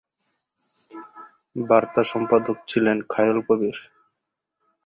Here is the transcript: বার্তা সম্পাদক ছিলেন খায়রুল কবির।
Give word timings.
বার্তা 1.55 2.01
সম্পাদক 2.11 2.57
ছিলেন 2.67 2.97
খায়রুল 3.11 3.39
কবির। 3.47 3.77